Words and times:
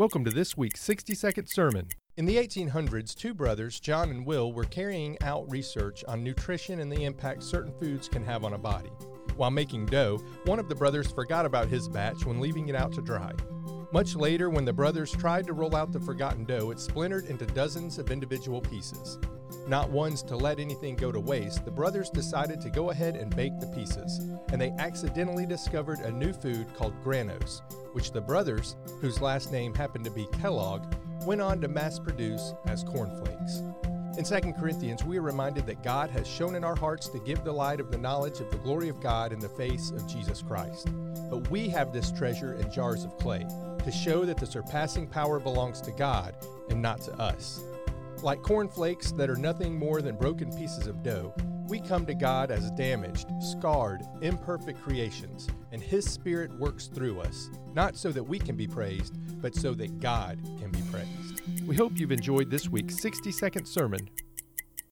Welcome 0.00 0.24
to 0.24 0.30
this 0.30 0.56
week's 0.56 0.80
60 0.80 1.14
second 1.14 1.46
sermon. 1.48 1.86
In 2.16 2.24
the 2.24 2.36
1800s, 2.36 3.14
two 3.14 3.34
brothers, 3.34 3.78
John 3.78 4.08
and 4.08 4.24
Will, 4.24 4.50
were 4.50 4.64
carrying 4.64 5.18
out 5.20 5.50
research 5.50 6.02
on 6.08 6.24
nutrition 6.24 6.80
and 6.80 6.90
the 6.90 7.04
impact 7.04 7.42
certain 7.42 7.70
foods 7.78 8.08
can 8.08 8.24
have 8.24 8.42
on 8.42 8.54
a 8.54 8.58
body. 8.58 8.88
While 9.36 9.50
making 9.50 9.84
dough, 9.84 10.16
one 10.46 10.58
of 10.58 10.70
the 10.70 10.74
brothers 10.74 11.12
forgot 11.12 11.44
about 11.44 11.68
his 11.68 11.86
batch 11.86 12.24
when 12.24 12.40
leaving 12.40 12.68
it 12.68 12.74
out 12.74 12.94
to 12.94 13.02
dry. 13.02 13.34
Much 13.92 14.16
later, 14.16 14.48
when 14.48 14.64
the 14.64 14.72
brothers 14.72 15.12
tried 15.12 15.46
to 15.48 15.52
roll 15.52 15.76
out 15.76 15.92
the 15.92 16.00
forgotten 16.00 16.46
dough, 16.46 16.70
it 16.70 16.80
splintered 16.80 17.26
into 17.26 17.44
dozens 17.44 17.98
of 17.98 18.10
individual 18.10 18.62
pieces. 18.62 19.18
Not 19.68 19.90
ones 19.90 20.22
to 20.24 20.36
let 20.36 20.58
anything 20.58 20.96
go 20.96 21.12
to 21.12 21.20
waste, 21.20 21.64
the 21.64 21.70
brothers 21.70 22.10
decided 22.10 22.60
to 22.60 22.70
go 22.70 22.90
ahead 22.90 23.16
and 23.16 23.34
bake 23.34 23.58
the 23.60 23.68
pieces, 23.68 24.18
and 24.50 24.60
they 24.60 24.74
accidentally 24.78 25.46
discovered 25.46 26.00
a 26.00 26.10
new 26.10 26.32
food 26.32 26.66
called 26.74 26.94
granose, 27.04 27.62
which 27.92 28.12
the 28.12 28.20
brothers, 28.20 28.76
whose 29.00 29.20
last 29.20 29.52
name 29.52 29.74
happened 29.74 30.04
to 30.04 30.10
be 30.10 30.26
Kellogg, 30.40 30.82
went 31.24 31.40
on 31.40 31.60
to 31.60 31.68
mass 31.68 31.98
produce 31.98 32.52
as 32.66 32.82
cornflakes. 32.82 33.62
In 34.18 34.24
2 34.24 34.52
Corinthians, 34.54 35.04
we 35.04 35.18
are 35.18 35.22
reminded 35.22 35.66
that 35.66 35.84
God 35.84 36.10
has 36.10 36.26
shone 36.26 36.56
in 36.56 36.64
our 36.64 36.74
hearts 36.74 37.08
to 37.08 37.20
give 37.20 37.44
the 37.44 37.52
light 37.52 37.78
of 37.78 37.90
the 37.90 37.98
knowledge 37.98 38.40
of 38.40 38.50
the 38.50 38.58
glory 38.58 38.88
of 38.88 39.00
God 39.00 39.32
in 39.32 39.38
the 39.38 39.48
face 39.48 39.90
of 39.90 40.06
Jesus 40.08 40.42
Christ. 40.42 40.88
But 41.30 41.48
we 41.48 41.68
have 41.68 41.92
this 41.92 42.10
treasure 42.10 42.54
in 42.54 42.72
jars 42.72 43.04
of 43.04 43.16
clay 43.18 43.46
to 43.84 43.92
show 43.92 44.24
that 44.24 44.36
the 44.36 44.46
surpassing 44.46 45.06
power 45.06 45.38
belongs 45.38 45.80
to 45.82 45.92
God 45.92 46.34
and 46.68 46.82
not 46.82 47.00
to 47.02 47.12
us. 47.20 47.62
Like 48.22 48.42
cornflakes 48.42 49.12
that 49.12 49.30
are 49.30 49.36
nothing 49.36 49.78
more 49.78 50.02
than 50.02 50.14
broken 50.14 50.54
pieces 50.54 50.86
of 50.86 51.02
dough, 51.02 51.32
we 51.68 51.80
come 51.80 52.04
to 52.04 52.14
God 52.14 52.50
as 52.50 52.70
damaged, 52.72 53.28
scarred, 53.40 54.02
imperfect 54.20 54.82
creations, 54.82 55.48
and 55.72 55.80
His 55.80 56.04
Spirit 56.04 56.52
works 56.58 56.88
through 56.88 57.20
us, 57.20 57.48
not 57.72 57.96
so 57.96 58.12
that 58.12 58.22
we 58.22 58.38
can 58.38 58.56
be 58.56 58.66
praised, 58.66 59.16
but 59.40 59.54
so 59.54 59.72
that 59.74 60.00
God 60.00 60.38
can 60.58 60.70
be 60.70 60.82
praised. 60.92 61.66
We 61.66 61.76
hope 61.76 61.92
you've 61.96 62.12
enjoyed 62.12 62.50
this 62.50 62.68
week's 62.68 63.00
60 63.00 63.32
second 63.32 63.64
sermon 63.64 64.10